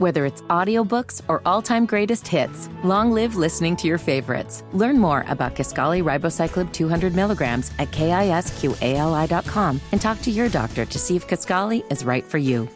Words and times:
Whether 0.00 0.24
it's 0.24 0.40
audiobooks 0.48 1.20
or 1.28 1.42
all-time 1.44 1.84
greatest 1.84 2.26
hits, 2.26 2.70
long 2.82 3.12
live 3.12 3.36
listening 3.36 3.76
to 3.76 3.86
your 3.86 3.98
favorites. 3.98 4.64
Learn 4.72 4.98
more 4.98 5.26
about 5.28 5.54
Kisqali 5.54 6.02
Ribociclib 6.02 6.72
200 6.72 7.14
milligrams 7.14 7.70
at 7.78 7.90
kisqali.com 7.90 9.80
and 9.92 10.00
talk 10.00 10.22
to 10.22 10.30
your 10.30 10.48
doctor 10.48 10.86
to 10.86 10.98
see 10.98 11.16
if 11.16 11.28
Kisqali 11.28 11.84
is 11.92 12.02
right 12.02 12.24
for 12.24 12.38
you. 12.38 12.66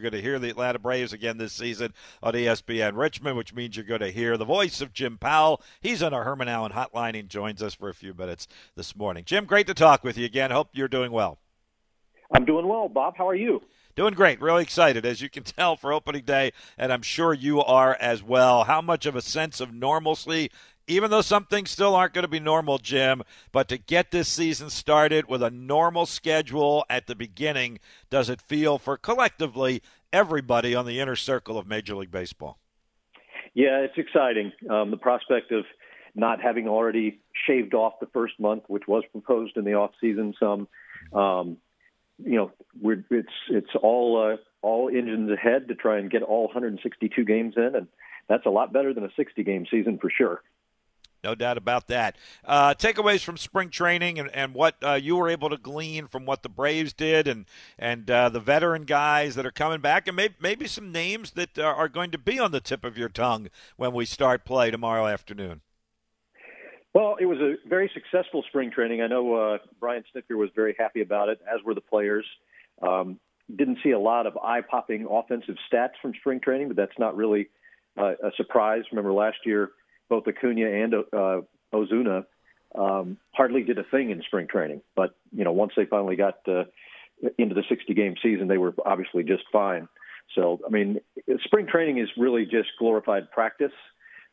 You're 0.00 0.10
going 0.10 0.20
to 0.20 0.20
hear 0.20 0.40
the 0.40 0.50
Atlanta 0.50 0.80
Braves 0.80 1.12
again 1.12 1.38
this 1.38 1.52
season 1.52 1.94
on 2.24 2.34
ESPN 2.34 2.96
Richmond, 2.96 3.36
which 3.36 3.54
means 3.54 3.76
you're 3.76 3.86
going 3.86 4.00
to 4.00 4.10
hear 4.10 4.36
the 4.36 4.44
voice 4.44 4.80
of 4.80 4.92
Jim 4.92 5.16
Powell. 5.16 5.62
He's 5.80 6.02
on 6.02 6.12
our 6.12 6.24
Herman 6.24 6.48
Allen 6.48 6.72
hotline 6.72 7.16
and 7.16 7.28
joins 7.28 7.62
us 7.62 7.72
for 7.72 7.88
a 7.88 7.94
few 7.94 8.14
minutes 8.14 8.48
this 8.74 8.96
morning. 8.96 9.22
Jim, 9.24 9.44
great 9.44 9.68
to 9.68 9.74
talk 9.74 10.02
with 10.02 10.18
you 10.18 10.24
again. 10.24 10.50
Hope 10.50 10.70
you're 10.72 10.88
doing 10.88 11.12
well. 11.12 11.38
I'm 12.32 12.44
doing 12.44 12.66
well, 12.66 12.88
Bob. 12.88 13.16
How 13.16 13.28
are 13.28 13.36
you? 13.36 13.62
Doing 13.96 14.14
great. 14.14 14.40
Really 14.40 14.62
excited, 14.62 15.06
as 15.06 15.20
you 15.20 15.30
can 15.30 15.42
tell, 15.44 15.76
for 15.76 15.92
opening 15.92 16.24
day, 16.24 16.52
and 16.76 16.92
I'm 16.92 17.02
sure 17.02 17.32
you 17.32 17.62
are 17.62 17.96
as 18.00 18.22
well. 18.22 18.64
How 18.64 18.80
much 18.80 19.06
of 19.06 19.16
a 19.16 19.22
sense 19.22 19.60
of 19.60 19.72
normalcy 19.72 20.50
even 20.86 21.10
though 21.10 21.22
some 21.22 21.44
things 21.44 21.70
still 21.70 21.94
aren't 21.94 22.12
going 22.12 22.24
to 22.24 22.28
be 22.28 22.40
normal, 22.40 22.78
Jim, 22.78 23.22
but 23.52 23.68
to 23.68 23.78
get 23.78 24.10
this 24.10 24.28
season 24.28 24.70
started 24.70 25.28
with 25.28 25.42
a 25.42 25.50
normal 25.50 26.06
schedule 26.06 26.84
at 26.90 27.06
the 27.06 27.14
beginning, 27.14 27.78
does 28.10 28.28
it 28.28 28.40
feel 28.40 28.78
for 28.78 28.96
collectively 28.96 29.82
everybody 30.12 30.74
on 30.74 30.86
the 30.86 31.00
inner 31.00 31.16
circle 31.16 31.58
of 31.58 31.66
Major 31.66 31.96
League 31.96 32.10
Baseball? 32.10 32.58
Yeah, 33.54 33.80
it's 33.80 33.96
exciting. 33.96 34.52
Um, 34.68 34.90
the 34.90 34.96
prospect 34.96 35.52
of 35.52 35.64
not 36.14 36.40
having 36.40 36.68
already 36.68 37.20
shaved 37.46 37.74
off 37.74 37.94
the 38.00 38.08
first 38.12 38.38
month, 38.38 38.64
which 38.68 38.86
was 38.86 39.04
proposed 39.10 39.56
in 39.56 39.64
the 39.64 39.74
off 39.74 39.92
season, 40.00 40.34
some, 40.38 40.68
um, 41.18 41.56
you 42.18 42.36
know, 42.36 42.52
we're, 42.80 43.04
it's 43.10 43.32
it's 43.48 43.70
all 43.82 44.32
uh, 44.32 44.36
all 44.62 44.88
engines 44.88 45.30
ahead 45.30 45.68
to 45.68 45.74
try 45.74 45.98
and 45.98 46.10
get 46.10 46.22
all 46.22 46.44
162 46.46 47.24
games 47.24 47.54
in, 47.56 47.74
and 47.74 47.88
that's 48.28 48.46
a 48.46 48.50
lot 48.50 48.72
better 48.72 48.94
than 48.94 49.04
a 49.04 49.10
60 49.16 49.42
game 49.42 49.66
season 49.70 49.98
for 49.98 50.10
sure. 50.10 50.42
No 51.22 51.34
doubt 51.34 51.56
about 51.56 51.88
that. 51.88 52.16
Uh, 52.44 52.74
takeaways 52.74 53.24
from 53.24 53.38
spring 53.38 53.70
training 53.70 54.18
and, 54.18 54.30
and 54.34 54.52
what 54.52 54.76
uh, 54.82 54.92
you 54.92 55.16
were 55.16 55.30
able 55.30 55.48
to 55.48 55.56
glean 55.56 56.06
from 56.06 56.26
what 56.26 56.42
the 56.42 56.50
Braves 56.50 56.92
did 56.92 57.26
and 57.26 57.46
and 57.78 58.10
uh, 58.10 58.28
the 58.28 58.40
veteran 58.40 58.84
guys 58.84 59.34
that 59.34 59.46
are 59.46 59.50
coming 59.50 59.80
back, 59.80 60.06
and 60.06 60.16
maybe, 60.16 60.34
maybe 60.38 60.66
some 60.66 60.92
names 60.92 61.30
that 61.32 61.58
are 61.58 61.88
going 61.88 62.10
to 62.10 62.18
be 62.18 62.38
on 62.38 62.52
the 62.52 62.60
tip 62.60 62.84
of 62.84 62.98
your 62.98 63.08
tongue 63.08 63.48
when 63.76 63.92
we 63.92 64.04
start 64.04 64.44
play 64.44 64.70
tomorrow 64.70 65.06
afternoon. 65.06 65.62
Well, 66.94 67.16
it 67.20 67.26
was 67.26 67.38
a 67.38 67.56
very 67.68 67.90
successful 67.92 68.44
spring 68.48 68.70
training. 68.70 69.02
I 69.02 69.08
know 69.08 69.34
uh, 69.34 69.58
Brian 69.80 70.04
Snitker 70.14 70.36
was 70.36 70.50
very 70.54 70.76
happy 70.78 71.02
about 71.02 71.28
it, 71.28 71.40
as 71.52 71.60
were 71.64 71.74
the 71.74 71.80
players. 71.80 72.24
Um, 72.80 73.18
didn't 73.54 73.78
see 73.82 73.90
a 73.90 73.98
lot 73.98 74.26
of 74.26 74.36
eye-popping 74.36 75.06
offensive 75.10 75.56
stats 75.70 75.94
from 76.00 76.14
spring 76.20 76.40
training, 76.40 76.68
but 76.68 76.76
that's 76.76 76.98
not 76.98 77.16
really 77.16 77.48
uh, 77.98 78.12
a 78.22 78.30
surprise. 78.36 78.84
Remember 78.92 79.12
last 79.12 79.38
year 79.44 79.72
both 80.08 80.24
Acuna 80.28 80.66
and 80.66 80.94
uh, 80.94 81.40
Ozuna 81.72 82.24
um, 82.78 83.18
hardly 83.32 83.62
did 83.62 83.78
a 83.78 83.84
thing 83.84 84.10
in 84.10 84.22
spring 84.22 84.46
training. 84.46 84.80
But 84.94 85.16
you 85.32 85.44
know, 85.44 85.52
once 85.52 85.72
they 85.76 85.86
finally 85.86 86.16
got 86.16 86.38
uh, 86.46 86.64
into 87.38 87.54
the 87.54 87.64
60 87.68 87.92
game 87.94 88.14
season, 88.22 88.48
they 88.48 88.58
were 88.58 88.74
obviously 88.86 89.24
just 89.24 89.44
fine. 89.52 89.88
So 90.34 90.60
I 90.66 90.70
mean, 90.70 91.00
spring 91.44 91.66
training 91.66 91.98
is 91.98 92.08
really 92.16 92.44
just 92.44 92.68
glorified 92.78 93.30
practice. 93.30 93.72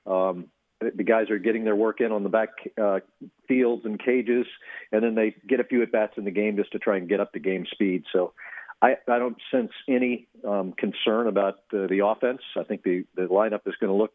Um, 0.06 0.48
the 0.82 1.04
guys 1.04 1.30
are 1.30 1.38
getting 1.38 1.64
their 1.64 1.76
work 1.76 2.02
in 2.02 2.12
on 2.12 2.24
the 2.24 2.30
back 2.30 2.50
uh, 2.82 3.00
fields 3.48 3.86
and 3.86 4.00
cages, 4.00 4.46
and 4.92 5.04
then 5.04 5.16
they 5.16 5.36
get 5.48 5.60
a 5.60 5.64
few 5.64 5.82
at 5.84 5.92
bats 5.92 6.14
in 6.18 6.26
the 6.26 6.32
game 6.32 6.56
just 6.58 6.72
to 6.72 6.80
try 6.80 6.98
and 6.98 7.08
get 7.08 7.20
up 7.20 7.32
to 7.34 7.40
game 7.40 7.66
speed. 7.72 8.04
So 8.12 8.34
I, 8.82 8.96
I 9.08 9.20
don't 9.20 9.38
sense 9.52 9.72
any 9.88 10.28
um, 10.48 10.74
concern 10.74 11.28
about 11.28 11.56
uh, 11.74 11.88
the 11.88 12.02
offense. 12.06 12.42
I 12.58 12.64
think 12.64 12.84
the, 12.84 13.06
the 13.16 13.24
lineup 13.24 13.62
is 13.68 13.76
going 13.80 13.92
to 13.92 13.96
look 13.96 14.12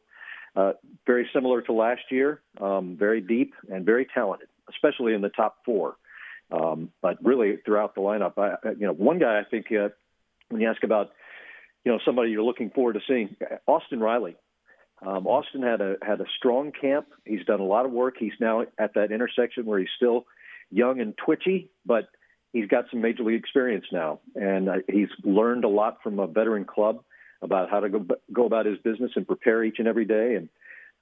uh, 0.56 0.73
very 1.06 1.28
similar 1.33 1.62
to 1.62 1.73
last 1.73 2.03
year, 2.11 2.41
um, 2.61 2.97
very 2.98 3.20
deep 3.20 3.55
and 3.70 3.84
very 3.84 4.06
talented, 4.12 4.48
especially 4.70 5.14
in 5.14 5.20
the 5.20 5.29
top 5.29 5.58
four. 5.64 5.96
Um, 6.51 6.91
but 7.02 7.24
really 7.24 7.58
throughout 7.64 7.95
the 7.95 8.01
lineup, 8.01 8.39
I, 8.39 8.70
you 8.70 8.86
know, 8.86 8.92
one 8.92 9.18
guy 9.18 9.39
I 9.41 9.45
think 9.48 9.67
uh, 9.73 9.89
when 10.48 10.61
you 10.61 10.68
ask 10.68 10.83
about, 10.83 11.11
you 11.85 11.92
know, 11.92 11.98
somebody 12.05 12.30
you're 12.30 12.42
looking 12.42 12.70
forward 12.70 12.95
to 12.95 13.01
seeing, 13.07 13.36
Austin 13.67 14.01
Riley. 14.01 14.36
Um, 15.05 15.27
Austin 15.27 15.62
had 15.62 15.80
a 15.80 15.96
had 16.02 16.20
a 16.20 16.27
strong 16.39 16.73
camp. 16.73 17.07
He's 17.24 17.45
done 17.45 17.61
a 17.61 17.64
lot 17.64 17.84
of 17.84 17.92
work. 17.92 18.17
He's 18.18 18.33
now 18.40 18.62
at 18.79 18.95
that 18.95 19.12
intersection 19.12 19.67
where 19.67 19.79
he's 19.79 19.89
still 19.96 20.27
young 20.70 21.01
and 21.01 21.14
twitchy, 21.17 21.70
but 21.84 22.08
he's 22.52 22.68
got 22.68 22.86
some 22.90 23.02
major 23.02 23.23
league 23.23 23.39
experience 23.39 23.85
now, 23.92 24.20
and 24.35 24.68
uh, 24.68 24.74
he's 24.90 25.08
learned 25.23 25.64
a 25.64 25.68
lot 25.68 25.98
from 26.02 26.18
a 26.18 26.27
veteran 26.27 26.64
club 26.64 27.02
about 27.42 27.70
how 27.70 27.80
to 27.80 27.89
go 27.89 28.06
go 28.33 28.46
about 28.46 28.67
his 28.67 28.79
business 28.79 29.12
and 29.17 29.27
prepare 29.27 29.62
each 29.62 29.79
and 29.79 29.86
every 29.86 30.06
day. 30.06 30.36
And 30.36 30.48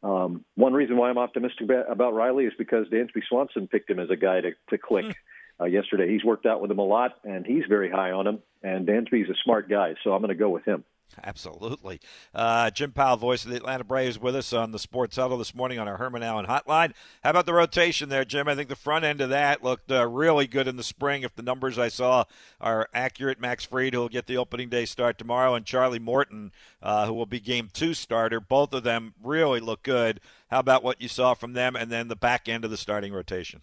um, 0.02 0.44
one 0.56 0.74
reason 0.74 0.96
why 0.96 1.08
I'm 1.08 1.18
optimistic 1.18 1.68
about 1.88 2.14
Riley 2.14 2.44
is 2.44 2.52
because 2.58 2.86
Dansby 2.88 3.22
Swanson 3.28 3.68
picked 3.68 3.88
him 3.88 4.00
as 4.00 4.10
a 4.10 4.16
guy 4.16 4.40
to, 4.40 4.50
to 4.70 4.78
click 4.78 5.06
hmm. 5.06 5.12
uh, 5.60 5.66
yesterday. 5.66 6.12
He's 6.12 6.24
worked 6.24 6.46
out 6.46 6.60
with 6.60 6.70
him 6.70 6.78
a 6.78 6.84
lot, 6.84 7.12
and 7.24 7.46
he's 7.46 7.64
very 7.68 7.90
high 7.90 8.10
on 8.10 8.26
him. 8.26 8.38
And 8.62 8.86
Dansby's 8.86 9.30
a 9.30 9.34
smart 9.44 9.68
guy, 9.70 9.94
so 10.02 10.12
I'm 10.12 10.20
going 10.20 10.28
to 10.28 10.34
go 10.34 10.50
with 10.50 10.64
him. 10.64 10.84
Absolutely. 11.22 12.00
Uh, 12.34 12.70
Jim 12.70 12.92
Powell, 12.92 13.16
voice 13.16 13.44
of 13.44 13.50
the 13.50 13.56
Atlanta 13.56 13.84
Braves, 13.84 14.18
with 14.18 14.34
us 14.34 14.52
on 14.52 14.72
the 14.72 14.78
Sports 14.78 15.16
Huddle 15.16 15.38
this 15.38 15.54
morning 15.54 15.78
on 15.78 15.88
our 15.88 15.96
Herman 15.96 16.22
Allen 16.22 16.46
hotline. 16.46 16.92
How 17.22 17.30
about 17.30 17.46
the 17.46 17.54
rotation 17.54 18.08
there, 18.08 18.24
Jim? 18.24 18.48
I 18.48 18.54
think 18.54 18.68
the 18.68 18.76
front 18.76 19.04
end 19.04 19.20
of 19.20 19.30
that 19.30 19.62
looked 19.62 19.90
uh, 19.90 20.06
really 20.08 20.46
good 20.46 20.68
in 20.68 20.76
the 20.76 20.82
spring. 20.82 21.22
If 21.22 21.34
the 21.34 21.42
numbers 21.42 21.78
I 21.78 21.88
saw 21.88 22.24
are 22.60 22.88
accurate, 22.94 23.40
Max 23.40 23.64
Fried, 23.64 23.94
who 23.94 24.00
will 24.00 24.08
get 24.08 24.26
the 24.26 24.36
opening 24.36 24.68
day 24.68 24.84
start 24.84 25.18
tomorrow, 25.18 25.54
and 25.54 25.66
Charlie 25.66 25.98
Morton, 25.98 26.52
uh, 26.82 27.06
who 27.06 27.14
will 27.14 27.26
be 27.26 27.40
game 27.40 27.68
two 27.72 27.94
starter, 27.94 28.40
both 28.40 28.72
of 28.72 28.82
them 28.82 29.14
really 29.22 29.60
look 29.60 29.82
good. 29.82 30.20
How 30.50 30.60
about 30.60 30.82
what 30.84 31.00
you 31.00 31.08
saw 31.08 31.34
from 31.34 31.52
them 31.52 31.76
and 31.76 31.90
then 31.90 32.08
the 32.08 32.16
back 32.16 32.48
end 32.48 32.64
of 32.64 32.70
the 32.70 32.76
starting 32.76 33.12
rotation? 33.12 33.62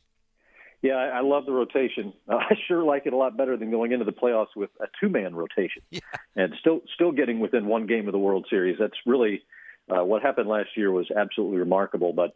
Yeah, 0.82 0.96
I 0.96 1.22
love 1.22 1.46
the 1.46 1.52
rotation. 1.52 2.14
Uh, 2.28 2.36
I 2.38 2.56
sure 2.68 2.84
like 2.84 3.06
it 3.06 3.14
a 3.14 3.18
lot 3.18 3.36
better 3.36 3.58
than 3.58 3.72
going 3.72 3.92
into 3.92 4.06
the 4.06 4.14
playoffs 4.14 4.56
with 4.56 4.70
a 4.80 4.86
two-man 5.02 5.36
rotation, 5.36 5.82
yeah. 5.90 6.00
and 6.36 6.54
still 6.62 6.82
still 6.96 7.12
getting 7.12 7.40
within 7.40 7.66
one 7.66 7.88
game 7.88 8.08
of 8.08 8.14
the 8.14 8.20
World 8.20 8.46
Series. 8.50 8.78
That's 8.80 8.96
really 9.06 9.44
uh, 9.90 10.04
what 10.06 10.22
happened 10.22 10.48
last 10.48 10.70
year 10.78 10.92
was 10.92 11.08
absolutely 11.12 11.58
remarkable. 11.58 12.14
But 12.14 12.34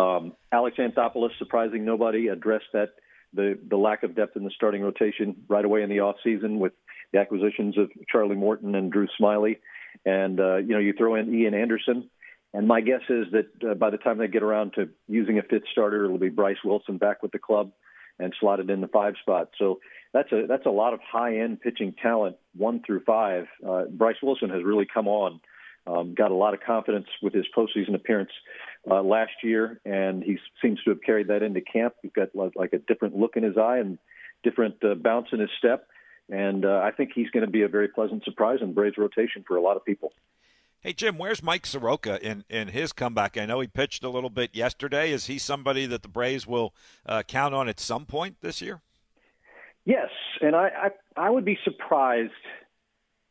um, 0.00 0.32
Alex 0.50 0.78
Anthopoulos, 0.78 1.30
surprising 1.38 1.84
nobody, 1.84 2.28
addressed 2.28 2.72
that 2.72 2.94
the 3.32 3.58
the 3.68 3.76
lack 3.76 4.02
of 4.02 4.16
depth 4.16 4.36
in 4.36 4.44
the 4.44 4.50
starting 4.56 4.82
rotation 4.82 5.36
right 5.48 5.64
away 5.64 5.82
in 5.82 5.90
the 5.90 6.00
off 6.00 6.16
season 6.24 6.58
with 6.58 6.72
the 7.12 7.20
acquisitions 7.20 7.78
of 7.78 7.90
Charlie 8.10 8.36
Morton 8.36 8.74
and 8.74 8.90
Drew 8.90 9.06
Smyly, 9.20 9.58
and 10.04 10.40
uh, 10.40 10.56
you 10.56 10.72
know 10.72 10.80
you 10.80 10.94
throw 10.94 11.14
in 11.14 11.32
Ian 11.32 11.54
Anderson 11.54 12.10
and 12.54 12.66
my 12.66 12.80
guess 12.80 13.02
is 13.08 13.26
that 13.32 13.70
uh, 13.70 13.74
by 13.74 13.90
the 13.90 13.98
time 13.98 14.18
they 14.18 14.28
get 14.28 14.42
around 14.42 14.72
to 14.74 14.88
using 15.06 15.38
a 15.38 15.42
fifth 15.42 15.68
starter, 15.70 16.04
it'll 16.04 16.18
be 16.18 16.30
Bryce 16.30 16.56
Wilson 16.64 16.96
back 16.96 17.22
with 17.22 17.32
the 17.32 17.38
club 17.38 17.72
and 18.18 18.34
slotted 18.40 18.70
in 18.70 18.80
the 18.80 18.88
five 18.88 19.14
spot. 19.20 19.50
So 19.58 19.80
that's 20.12 20.32
a 20.32 20.46
that's 20.48 20.66
a 20.66 20.70
lot 20.70 20.94
of 20.94 21.00
high 21.00 21.38
end 21.38 21.60
pitching 21.60 21.94
talent, 22.02 22.36
one 22.56 22.82
through 22.84 23.04
five. 23.04 23.46
Uh, 23.66 23.84
Bryce 23.84 24.16
Wilson 24.22 24.50
has 24.50 24.64
really 24.64 24.86
come 24.92 25.08
on, 25.08 25.40
um, 25.86 26.14
got 26.14 26.30
a 26.30 26.34
lot 26.34 26.54
of 26.54 26.60
confidence 26.60 27.06
with 27.22 27.34
his 27.34 27.46
postseason 27.56 27.94
appearance 27.94 28.30
uh, 28.90 29.02
last 29.02 29.32
year, 29.42 29.80
and 29.84 30.22
he 30.22 30.38
seems 30.62 30.82
to 30.84 30.90
have 30.90 31.02
carried 31.02 31.28
that 31.28 31.42
into 31.42 31.60
camp. 31.60 31.94
He's 32.02 32.12
got 32.12 32.28
like 32.34 32.72
a 32.72 32.78
different 32.78 33.16
look 33.16 33.36
in 33.36 33.42
his 33.42 33.58
eye 33.58 33.78
and 33.78 33.98
different 34.42 34.76
uh, 34.82 34.94
bounce 34.94 35.28
in 35.32 35.40
his 35.40 35.50
step. 35.58 35.86
And 36.30 36.64
uh, 36.64 36.80
I 36.84 36.90
think 36.90 37.10
he's 37.14 37.30
going 37.30 37.44
to 37.44 37.50
be 37.50 37.62
a 37.62 37.68
very 37.68 37.88
pleasant 37.88 38.22
surprise 38.24 38.58
in 38.60 38.74
Braves 38.74 38.98
rotation 38.98 39.44
for 39.46 39.56
a 39.56 39.62
lot 39.62 39.76
of 39.76 39.84
people. 39.84 40.12
Hey 40.88 40.94
Jim, 40.94 41.18
where's 41.18 41.42
Mike 41.42 41.66
Soroka 41.66 42.18
in, 42.26 42.44
in 42.48 42.68
his 42.68 42.94
comeback? 42.94 43.36
I 43.36 43.44
know 43.44 43.60
he 43.60 43.66
pitched 43.66 44.04
a 44.04 44.08
little 44.08 44.30
bit 44.30 44.56
yesterday. 44.56 45.12
Is 45.12 45.26
he 45.26 45.36
somebody 45.36 45.84
that 45.84 46.00
the 46.00 46.08
Braves 46.08 46.46
will 46.46 46.72
uh, 47.04 47.22
count 47.24 47.54
on 47.54 47.68
at 47.68 47.78
some 47.78 48.06
point 48.06 48.36
this 48.40 48.62
year? 48.62 48.80
Yes, 49.84 50.08
and 50.40 50.56
I, 50.56 50.70
I 51.14 51.24
I 51.26 51.28
would 51.28 51.44
be 51.44 51.58
surprised 51.62 52.32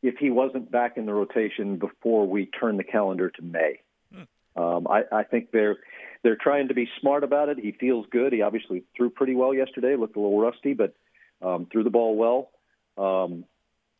if 0.04 0.18
he 0.18 0.30
wasn't 0.30 0.70
back 0.70 0.96
in 0.96 1.06
the 1.06 1.12
rotation 1.12 1.78
before 1.78 2.28
we 2.28 2.46
turn 2.46 2.76
the 2.76 2.84
calendar 2.84 3.28
to 3.28 3.42
May. 3.42 3.80
Hmm. 4.14 4.62
Um, 4.62 4.86
I, 4.86 5.02
I 5.10 5.24
think 5.24 5.50
they're 5.50 5.78
they're 6.22 6.38
trying 6.40 6.68
to 6.68 6.74
be 6.74 6.88
smart 7.00 7.24
about 7.24 7.48
it. 7.48 7.58
He 7.58 7.72
feels 7.72 8.06
good. 8.12 8.32
He 8.32 8.40
obviously 8.40 8.84
threw 8.96 9.10
pretty 9.10 9.34
well 9.34 9.52
yesterday. 9.52 9.96
Looked 9.96 10.14
a 10.14 10.20
little 10.20 10.40
rusty, 10.40 10.74
but 10.74 10.94
um, 11.42 11.66
threw 11.72 11.82
the 11.82 11.90
ball 11.90 12.14
well. 12.14 12.50
Um, 12.96 13.46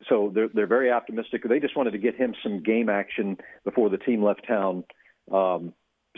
so 0.07 0.31
they're 0.35 0.49
they're 0.53 0.67
very 0.67 0.91
optimistic. 0.91 1.43
They 1.49 1.61
just 1.61 1.77
wanted 1.77 1.93
to 1.93 1.99
get 1.99 2.17
him 2.17 2.35
some 2.43 2.63
game 2.63 2.89
action 2.89 3.39
before 3.65 3.91
the 3.91 3.99
team 3.99 4.23
left 4.23 4.47
town, 4.47 4.85
um, 5.33 5.73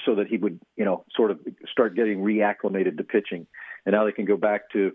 so 0.04 0.14
that 0.16 0.26
he 0.26 0.36
would 0.36 0.60
you 0.76 0.84
know 0.84 1.04
sort 1.14 1.30
of 1.30 1.40
start 1.70 1.96
getting 1.96 2.18
reacclimated 2.18 2.98
to 2.98 3.04
pitching, 3.04 3.46
and 3.86 3.94
now 3.94 4.04
they 4.04 4.12
can 4.12 4.26
go 4.26 4.36
back 4.36 4.70
to 4.72 4.92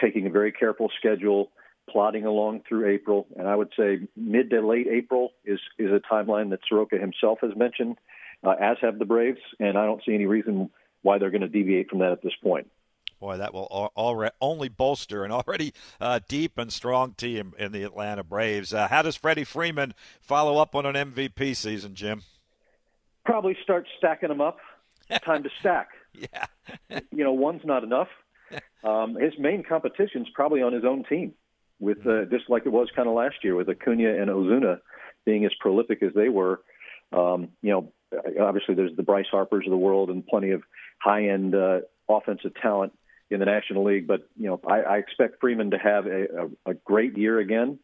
taking 0.00 0.26
a 0.26 0.30
very 0.30 0.52
careful 0.52 0.90
schedule, 0.98 1.52
plodding 1.90 2.24
along 2.24 2.62
through 2.68 2.88
April, 2.88 3.26
and 3.36 3.46
I 3.46 3.56
would 3.56 3.72
say 3.76 4.00
mid 4.16 4.50
to 4.50 4.66
late 4.66 4.86
April 4.90 5.32
is 5.44 5.60
is 5.78 5.90
a 5.90 6.00
timeline 6.00 6.50
that 6.50 6.60
Soroka 6.68 6.96
himself 6.96 7.38
has 7.42 7.52
mentioned, 7.56 7.98
uh, 8.42 8.54
as 8.58 8.78
have 8.80 8.98
the 8.98 9.04
Braves, 9.04 9.40
and 9.60 9.76
I 9.76 9.84
don't 9.84 10.02
see 10.04 10.14
any 10.14 10.26
reason 10.26 10.70
why 11.02 11.18
they're 11.18 11.30
going 11.30 11.42
to 11.42 11.48
deviate 11.48 11.90
from 11.90 11.98
that 11.98 12.12
at 12.12 12.22
this 12.22 12.32
point. 12.42 12.70
Boy, 13.24 13.38
that 13.38 13.54
will 13.54 13.90
all, 13.96 14.28
only 14.42 14.68
bolster 14.68 15.24
an 15.24 15.32
already 15.32 15.72
uh, 15.98 16.20
deep 16.28 16.58
and 16.58 16.70
strong 16.70 17.14
team 17.14 17.54
in 17.58 17.72
the 17.72 17.82
Atlanta 17.82 18.22
Braves. 18.22 18.74
Uh, 18.74 18.86
how 18.86 19.00
does 19.00 19.16
Freddie 19.16 19.44
Freeman 19.44 19.94
follow 20.20 20.58
up 20.58 20.74
on 20.74 20.84
an 20.84 20.94
MVP 20.94 21.56
season, 21.56 21.94
Jim? 21.94 22.20
Probably 23.24 23.56
start 23.62 23.86
stacking 23.96 24.28
them 24.28 24.42
up. 24.42 24.58
Time 25.24 25.42
to 25.42 25.48
stack. 25.58 25.88
yeah. 26.12 26.44
you 26.90 27.24
know, 27.24 27.32
one's 27.32 27.64
not 27.64 27.82
enough. 27.82 28.08
Um, 28.84 29.14
his 29.14 29.32
main 29.38 29.62
competition's 29.62 30.28
probably 30.34 30.60
on 30.60 30.74
his 30.74 30.84
own 30.84 31.04
team, 31.04 31.32
with 31.80 32.06
uh, 32.06 32.26
just 32.26 32.50
like 32.50 32.66
it 32.66 32.68
was 32.68 32.88
kind 32.94 33.08
of 33.08 33.14
last 33.14 33.36
year 33.42 33.54
with 33.54 33.66
Acuna 33.70 34.20
and 34.20 34.28
Ozuna 34.28 34.80
being 35.24 35.46
as 35.46 35.52
prolific 35.58 36.02
as 36.02 36.12
they 36.14 36.28
were. 36.28 36.60
Um, 37.10 37.48
you 37.62 37.70
know, 37.70 37.92
obviously 38.38 38.74
there's 38.74 38.94
the 38.94 39.02
Bryce 39.02 39.28
Harpers 39.30 39.64
of 39.64 39.70
the 39.70 39.78
world 39.78 40.10
and 40.10 40.24
plenty 40.26 40.50
of 40.50 40.62
high-end 40.98 41.54
uh, 41.54 41.80
offensive 42.10 42.52
talent 42.60 42.92
in 43.34 43.40
the 43.40 43.46
National 43.46 43.84
League. 43.84 44.06
But 44.06 44.28
you 44.38 44.46
know, 44.46 44.60
I, 44.66 44.80
I 44.80 44.96
expect 44.98 45.40
Freeman 45.40 45.72
to 45.72 45.78
have 45.78 46.06
a, 46.06 46.48
a, 46.66 46.70
a 46.70 46.74
great 46.74 47.18
year 47.18 47.38
again, 47.38 47.78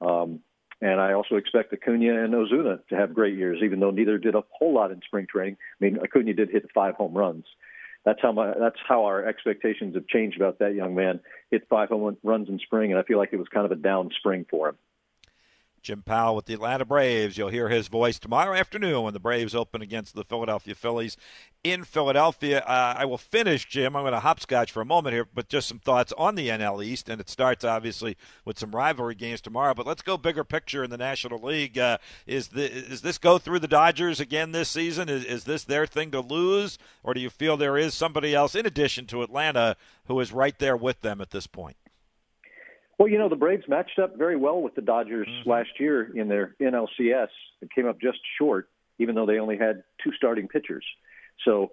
um, 0.00 0.40
and 0.80 1.00
I 1.00 1.12
also 1.12 1.36
expect 1.36 1.72
Acuna 1.72 2.24
and 2.24 2.34
Ozuna 2.34 2.86
to 2.88 2.96
have 2.96 3.14
great 3.14 3.36
years, 3.36 3.60
even 3.62 3.80
though 3.80 3.90
neither 3.90 4.18
did 4.18 4.34
a 4.34 4.42
whole 4.50 4.74
lot 4.74 4.90
in 4.90 5.00
spring 5.04 5.26
training. 5.30 5.56
I 5.80 5.84
mean, 5.84 5.98
Acuna 6.02 6.32
did 6.34 6.50
hit 6.50 6.70
five 6.74 6.94
home 6.94 7.14
runs. 7.14 7.44
That's 8.04 8.20
how 8.20 8.32
my 8.32 8.52
that's 8.58 8.78
how 8.86 9.04
our 9.04 9.24
expectations 9.24 9.94
have 9.94 10.08
changed 10.08 10.36
about 10.36 10.58
that 10.58 10.74
young 10.74 10.94
man. 10.94 11.20
Hit 11.50 11.68
five 11.68 11.90
home 11.90 12.16
runs 12.22 12.48
in 12.48 12.58
spring, 12.58 12.90
and 12.90 12.98
I 12.98 13.04
feel 13.04 13.18
like 13.18 13.32
it 13.32 13.38
was 13.38 13.48
kind 13.48 13.64
of 13.64 13.72
a 13.72 13.76
down 13.76 14.10
spring 14.18 14.44
for 14.50 14.70
him. 14.70 14.76
Jim 15.82 16.02
Powell 16.02 16.36
with 16.36 16.46
the 16.46 16.54
Atlanta 16.54 16.84
Braves. 16.84 17.36
You'll 17.36 17.48
hear 17.48 17.68
his 17.68 17.88
voice 17.88 18.18
tomorrow 18.18 18.56
afternoon 18.56 19.02
when 19.02 19.14
the 19.14 19.20
Braves 19.20 19.54
open 19.54 19.82
against 19.82 20.14
the 20.14 20.22
Philadelphia 20.22 20.76
Phillies 20.76 21.16
in 21.64 21.82
Philadelphia. 21.82 22.60
Uh, 22.60 22.94
I 22.96 23.04
will 23.04 23.18
finish, 23.18 23.68
Jim. 23.68 23.96
I'm 23.96 24.04
going 24.04 24.12
to 24.12 24.20
hopscotch 24.20 24.70
for 24.70 24.80
a 24.80 24.86
moment 24.86 25.14
here, 25.14 25.26
but 25.34 25.48
just 25.48 25.66
some 25.66 25.80
thoughts 25.80 26.12
on 26.16 26.36
the 26.36 26.48
NL 26.48 26.84
East. 26.84 27.08
And 27.08 27.20
it 27.20 27.28
starts, 27.28 27.64
obviously, 27.64 28.16
with 28.44 28.58
some 28.58 28.70
rivalry 28.70 29.16
games 29.16 29.40
tomorrow. 29.40 29.74
But 29.74 29.86
let's 29.86 30.02
go 30.02 30.16
bigger 30.16 30.44
picture 30.44 30.84
in 30.84 30.90
the 30.90 30.98
National 30.98 31.40
League. 31.40 31.76
Uh, 31.76 31.98
is, 32.26 32.48
the, 32.48 32.70
is 32.70 33.02
this 33.02 33.18
go 33.18 33.38
through 33.38 33.58
the 33.58 33.68
Dodgers 33.68 34.20
again 34.20 34.52
this 34.52 34.68
season? 34.68 35.08
Is, 35.08 35.24
is 35.24 35.44
this 35.44 35.64
their 35.64 35.86
thing 35.86 36.12
to 36.12 36.20
lose? 36.20 36.78
Or 37.02 37.12
do 37.12 37.20
you 37.20 37.30
feel 37.30 37.56
there 37.56 37.76
is 37.76 37.92
somebody 37.92 38.34
else, 38.34 38.54
in 38.54 38.66
addition 38.66 39.06
to 39.06 39.22
Atlanta, 39.22 39.76
who 40.06 40.20
is 40.20 40.32
right 40.32 40.56
there 40.58 40.76
with 40.76 41.00
them 41.00 41.20
at 41.20 41.30
this 41.30 41.48
point? 41.48 41.76
Well, 43.02 43.10
you 43.10 43.18
know, 43.18 43.28
the 43.28 43.34
Braves 43.34 43.64
matched 43.66 43.98
up 43.98 44.16
very 44.16 44.36
well 44.36 44.62
with 44.62 44.76
the 44.76 44.80
Dodgers 44.80 45.26
mm-hmm. 45.26 45.50
last 45.50 45.70
year 45.80 46.16
in 46.16 46.28
their 46.28 46.54
NLCS 46.62 47.26
and 47.60 47.68
came 47.68 47.88
up 47.88 48.00
just 48.00 48.18
short, 48.38 48.68
even 49.00 49.16
though 49.16 49.26
they 49.26 49.40
only 49.40 49.58
had 49.58 49.82
two 50.04 50.12
starting 50.16 50.46
pitchers. 50.46 50.84
So, 51.44 51.72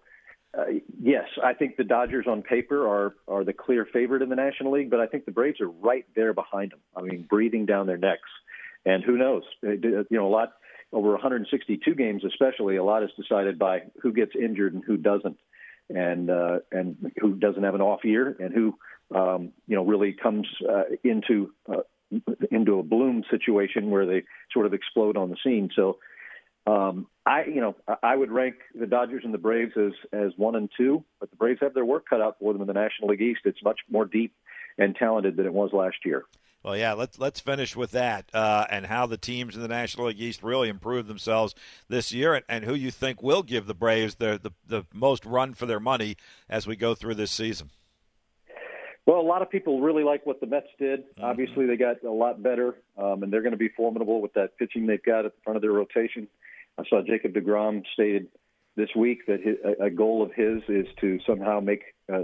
uh, 0.58 0.64
yes, 1.00 1.26
I 1.44 1.54
think 1.54 1.78
the 1.78 1.84
Dodgers 1.84 2.26
on 2.28 2.42
paper 2.42 2.88
are 2.88 3.14
are 3.28 3.44
the 3.44 3.54
clear 3.54 3.86
favorite 3.94 4.24
in 4.24 4.30
the 4.30 4.36
National 4.36 4.72
League, 4.72 4.90
but 4.90 5.00
I 5.00 5.06
think 5.06 5.26
the 5.26 5.32
Braves 5.32 5.62
are 5.62 5.70
right 5.70 6.04
there 6.16 6.34
behind 6.34 6.72
them. 6.72 6.80
I 6.96 7.02
mean, 7.02 7.28
breathing 7.30 7.68
down 7.68 7.86
their 7.86 8.00
necks. 8.00 8.32
And 8.84 9.04
who 9.04 9.16
knows? 9.16 9.44
You 9.62 10.06
know, 10.10 10.28
a 10.28 10.34
lot 10.34 10.54
over 10.92 11.12
162 11.12 11.94
games, 11.94 12.24
especially, 12.26 12.78
a 12.78 12.84
lot 12.84 13.04
is 13.04 13.12
decided 13.16 13.60
by 13.60 13.84
who 14.02 14.14
gets 14.14 14.32
injured 14.36 14.74
and 14.74 14.84
who 14.84 14.98
doesn't, 14.98 15.38
and 15.92 16.32
uh, 16.32 16.62
and 16.72 17.12
who 17.22 17.36
doesn't 17.36 17.62
have 17.62 17.76
an 17.76 17.82
off 17.82 18.04
year, 18.04 18.36
and 18.40 18.52
who 18.52 18.80
um, 19.14 19.52
you 19.68 19.76
know, 19.76 19.84
really 19.84 20.14
comes 20.14 20.48
uh, 20.68 20.84
into 21.04 21.52
uh, 21.72 21.82
into 22.52 22.80
a 22.80 22.84
bloom 22.84 23.24
situation 23.30 23.90
where 23.90 24.06
they 24.06 24.24
sort 24.52 24.66
of 24.66 24.74
explode 24.74 25.18
on 25.18 25.30
the 25.30 25.38
scene. 25.44 25.70
So, 25.76 26.00
um, 26.66 27.08
I, 27.26 27.46
you 27.46 27.62
know, 27.62 27.76
I 28.02 28.16
would 28.16 28.32
rank 28.32 28.56
the 28.74 28.88
Dodgers 28.88 29.22
and 29.24 29.34
the 29.34 29.38
Braves 29.40 29.74
as 29.78 29.92
as 30.12 30.32
one 30.38 30.56
and 30.56 30.70
two, 30.76 31.04
but 31.20 31.30
the 31.30 31.36
Braves 31.36 31.60
have 31.62 31.74
their 31.74 31.86
work 31.86 32.06
cut 32.10 32.22
out 32.22 32.38
for 32.40 32.54
them 32.54 32.62
in 32.62 32.68
the 32.68 32.74
National 32.74 33.10
League 33.10 33.22
East. 33.22 33.42
It's 33.46 33.64
much 33.64 33.80
more 33.90 34.06
deep 34.06 34.34
and 34.78 34.96
talented 34.96 35.36
than 35.36 35.46
it 35.46 35.54
was 35.54 35.72
last 35.74 35.98
year. 36.06 36.24
Well, 36.64 36.76
yeah, 36.76 36.92
let's 36.94 37.18
let's 37.18 37.40
finish 37.40 37.76
with 37.76 37.92
that 37.92 38.30
uh, 38.34 38.66
and 38.70 38.86
how 38.86 39.06
the 39.06 39.18
teams 39.18 39.56
in 39.56 39.62
the 39.62 39.70
National 39.70 40.08
League 40.08 40.20
East 40.20 40.44
really 40.44 40.68
improved 40.68 41.08
themselves 41.08 41.56
this 41.88 42.12
year, 42.12 42.34
and, 42.34 42.44
and 42.50 42.66
who 42.66 42.74
you 42.74 42.92
think 42.92 43.24
will 43.24 43.44
give 43.44 43.66
the 43.66 43.74
Braves 43.74 44.16
the, 44.16 44.40
the 44.42 44.52
the 44.68 44.86
most 44.94 45.26
run 45.26 45.54
for 45.54 45.66
their 45.66 45.80
money 45.80 46.18
as 46.50 46.68
we 46.68 46.76
go 46.76 46.96
through 46.96 47.16
this 47.16 47.32
season. 47.32 47.70
Well, 49.06 49.20
a 49.20 49.22
lot 49.22 49.42
of 49.42 49.50
people 49.50 49.82
really 49.82 50.04
like 50.04 50.26
what 50.26 50.40
the 50.40 50.48
Mets 50.48 50.68
did. 50.78 51.02
Mm-hmm. 51.02 51.24
Obviously, 51.24 51.66
they 51.66 51.78
got 51.78 52.04
a 52.04 52.12
lot 52.12 52.42
better, 52.44 52.76
um, 52.98 53.24
and 53.24 53.34
they're 53.34 53.42
going 53.42 53.54
to 53.54 53.58
be 53.58 53.70
formidable 53.70 54.22
with 54.22 54.34
that 54.34 54.58
pitching 54.58 54.86
they've 54.86 55.04
got 55.04 55.26
at 55.26 55.34
the 55.36 55.42
front 55.44 55.56
of 55.56 55.62
their 55.62 55.72
rotation. 55.72 56.28
I 56.78 56.84
saw 56.88 57.02
Jacob 57.02 57.34
DeGrom 57.34 57.84
stated 57.94 58.28
this 58.76 58.90
week 58.96 59.26
that 59.28 59.42
his, 59.42 59.58
a 59.82 59.90
goal 59.90 60.24
of 60.24 60.32
his 60.34 60.62
is 60.70 60.88
to 61.02 61.20
somehow 61.28 61.60
make 61.60 61.84
uh, 62.12 62.24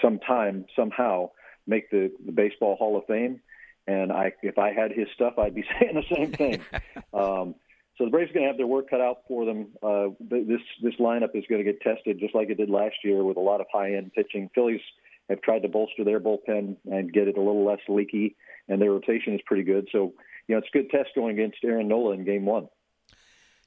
sometime 0.00 0.64
somehow 0.74 1.30
make 1.66 1.90
the, 1.90 2.10
the 2.24 2.32
baseball 2.32 2.76
Hall 2.76 2.96
of 2.96 3.04
Fame. 3.06 3.40
And 3.86 4.12
I, 4.12 4.32
if 4.42 4.58
I 4.58 4.72
had 4.72 4.92
his 4.92 5.08
stuff, 5.14 5.34
I'd 5.38 5.54
be 5.54 5.64
saying 5.80 5.94
the 5.94 6.14
same 6.14 6.32
thing. 6.32 6.60
um, 7.12 7.54
so 7.98 8.06
the 8.06 8.10
Braves 8.10 8.30
are 8.30 8.34
going 8.34 8.44
to 8.44 8.48
have 8.48 8.56
their 8.56 8.66
work 8.66 8.88
cut 8.88 9.00
out 9.00 9.18
for 9.28 9.44
them. 9.44 9.68
Uh, 9.82 10.08
this 10.20 10.60
this 10.82 10.94
lineup 10.98 11.34
is 11.34 11.44
going 11.48 11.64
to 11.64 11.72
get 11.72 11.80
tested 11.82 12.18
just 12.18 12.34
like 12.34 12.48
it 12.48 12.56
did 12.56 12.70
last 12.70 12.96
year 13.04 13.22
with 13.22 13.36
a 13.36 13.40
lot 13.40 13.60
of 13.60 13.66
high 13.72 13.94
end 13.94 14.12
pitching. 14.14 14.48
Phillies 14.54 14.80
have 15.28 15.40
tried 15.40 15.60
to 15.60 15.68
bolster 15.68 16.04
their 16.04 16.20
bullpen 16.20 16.76
and 16.90 17.12
get 17.12 17.28
it 17.28 17.36
a 17.36 17.40
little 17.40 17.64
less 17.64 17.80
leaky, 17.88 18.36
and 18.68 18.80
their 18.80 18.92
rotation 18.92 19.34
is 19.34 19.40
pretty 19.46 19.62
good. 19.62 19.88
So, 19.92 20.12
you 20.46 20.54
know, 20.54 20.58
it's 20.58 20.68
a 20.72 20.78
good 20.78 20.90
test 20.90 21.10
going 21.14 21.38
against 21.38 21.58
Aaron 21.64 21.88
Nola 21.88 22.14
in 22.14 22.24
Game 22.24 22.44
One. 22.44 22.68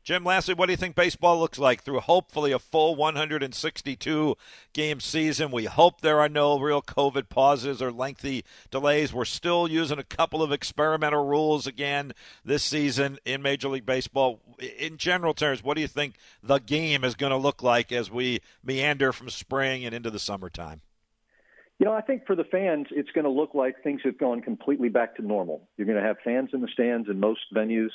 Jim, 0.05 0.23
lastly, 0.23 0.53
what 0.53 0.67
do 0.67 0.71
you 0.71 0.77
think 0.77 0.93
baseball 0.93 1.39
looks 1.39 1.57
like 1.57 1.81
through 1.81 1.99
hopefully 1.99 2.51
a 2.51 2.59
full 2.59 2.95
162 2.95 4.37
game 4.71 4.99
season? 4.99 5.49
We 5.49 5.65
hope 5.65 6.01
there 6.01 6.19
are 6.19 6.29
no 6.29 6.59
real 6.59 6.83
COVID 6.83 7.27
pauses 7.27 7.81
or 7.81 7.91
lengthy 7.91 8.45
delays. 8.69 9.11
We're 9.11 9.25
still 9.25 9.67
using 9.67 9.97
a 9.97 10.03
couple 10.03 10.43
of 10.43 10.51
experimental 10.51 11.25
rules 11.25 11.65
again 11.65 12.11
this 12.43 12.63
season 12.63 13.17
in 13.25 13.41
Major 13.41 13.67
League 13.67 13.87
Baseball. 13.87 14.41
In 14.77 14.97
general 14.97 15.33
terms, 15.33 15.63
what 15.63 15.73
do 15.73 15.81
you 15.81 15.87
think 15.87 16.17
the 16.43 16.59
game 16.59 17.03
is 17.03 17.15
going 17.15 17.31
to 17.31 17.37
look 17.37 17.63
like 17.63 17.91
as 17.91 18.11
we 18.11 18.41
meander 18.63 19.11
from 19.11 19.31
spring 19.31 19.83
and 19.85 19.95
into 19.95 20.11
the 20.11 20.19
summertime? 20.19 20.81
You 21.79 21.85
know, 21.85 21.93
I 21.93 22.01
think 22.01 22.25
for 22.25 22.35
the 22.35 22.45
fans, 22.45 22.87
it's 22.91 23.11
going 23.11 23.25
to 23.25 23.31
look 23.31 23.53
like 23.53 23.83
things 23.83 24.01
have 24.05 24.17
gone 24.17 24.41
completely 24.41 24.89
back 24.89 25.17
to 25.17 25.21
normal. 25.21 25.67
You're 25.77 25.87
going 25.87 26.01
to 26.01 26.07
have 26.07 26.17
fans 26.23 26.51
in 26.53 26.61
the 26.61 26.69
stands 26.69 27.09
in 27.09 27.19
most 27.19 27.41
venues, 27.53 27.91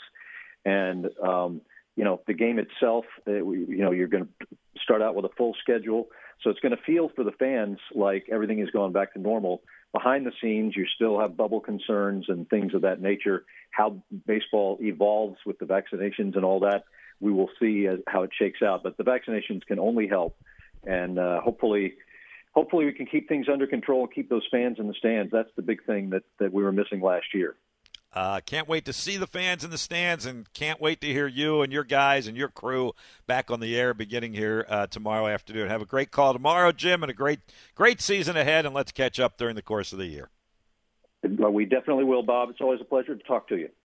and 0.64 1.08
um, 1.22 1.62
you 1.96 2.04
know 2.04 2.20
the 2.26 2.34
game 2.34 2.58
itself. 2.58 3.06
Uh, 3.26 3.32
you 3.32 3.78
know, 3.78 3.92
you're 3.92 4.08
going 4.08 4.24
to 4.24 4.46
start 4.82 5.00
out 5.00 5.14
with 5.14 5.24
a 5.24 5.30
full 5.36 5.54
schedule, 5.62 6.08
so 6.42 6.50
it's 6.50 6.60
going 6.60 6.76
to 6.76 6.82
feel 6.82 7.10
for 7.14 7.24
the 7.24 7.32
fans 7.32 7.78
like 7.94 8.26
everything 8.30 8.58
has 8.58 8.68
gone 8.70 8.92
back 8.92 9.14
to 9.14 9.18
normal. 9.18 9.62
Behind 9.92 10.26
the 10.26 10.32
scenes, 10.42 10.76
you 10.76 10.86
still 10.94 11.18
have 11.18 11.36
bubble 11.36 11.60
concerns 11.60 12.26
and 12.28 12.48
things 12.48 12.74
of 12.74 12.82
that 12.82 13.00
nature. 13.00 13.44
How 13.70 14.02
baseball 14.26 14.78
evolves 14.80 15.38
with 15.44 15.58
the 15.58 15.64
vaccinations 15.64 16.36
and 16.36 16.44
all 16.44 16.60
that, 16.60 16.84
we 17.18 17.32
will 17.32 17.50
see 17.58 17.86
as, 17.86 17.98
how 18.06 18.22
it 18.22 18.30
shakes 18.38 18.62
out. 18.62 18.82
But 18.82 18.98
the 18.98 19.04
vaccinations 19.04 19.62
can 19.66 19.78
only 19.78 20.06
help, 20.06 20.36
and 20.84 21.18
uh, 21.18 21.40
hopefully 21.40 21.94
hopefully 22.52 22.84
we 22.84 22.92
can 22.92 23.06
keep 23.06 23.28
things 23.28 23.46
under 23.52 23.66
control 23.66 24.02
and 24.02 24.12
keep 24.12 24.28
those 24.28 24.46
fans 24.50 24.78
in 24.78 24.88
the 24.88 24.94
stands. 24.94 25.32
That's 25.32 25.50
the 25.56 25.62
big 25.62 25.84
thing 25.84 26.10
that, 26.10 26.22
that 26.38 26.52
we 26.52 26.62
were 26.62 26.72
missing 26.72 27.00
last 27.00 27.26
year. 27.34 27.56
Uh, 28.12 28.40
can't 28.44 28.66
wait 28.66 28.84
to 28.84 28.92
see 28.92 29.16
the 29.16 29.26
fans 29.26 29.62
in 29.62 29.70
the 29.70 29.78
stands 29.78 30.26
and 30.26 30.52
can't 30.52 30.80
wait 30.80 31.00
to 31.00 31.06
hear 31.06 31.28
you 31.28 31.62
and 31.62 31.72
your 31.72 31.84
guys 31.84 32.26
and 32.26 32.36
your 32.36 32.48
crew 32.48 32.92
back 33.28 33.52
on 33.52 33.60
the 33.60 33.78
air 33.78 33.94
beginning 33.94 34.34
here 34.34 34.66
uh, 34.68 34.86
tomorrow 34.88 35.28
afternoon. 35.28 35.68
Have 35.68 35.82
a 35.82 35.86
great 35.86 36.10
call 36.10 36.32
tomorrow, 36.32 36.72
Jim, 36.72 37.04
and 37.04 37.10
a 37.10 37.14
great, 37.14 37.38
great 37.76 38.00
season 38.00 38.36
ahead, 38.36 38.66
and 38.66 38.74
let's 38.74 38.90
catch 38.90 39.20
up 39.20 39.38
during 39.38 39.54
the 39.54 39.62
course 39.62 39.92
of 39.92 39.98
the 39.98 40.06
year. 40.06 40.28
Well, 41.22 41.52
we 41.52 41.66
definitely 41.66 42.04
will, 42.04 42.24
Bob. 42.24 42.50
It's 42.50 42.60
always 42.60 42.80
a 42.80 42.84
pleasure 42.84 43.14
to 43.14 43.22
talk 43.22 43.46
to 43.48 43.56
you. 43.56 43.68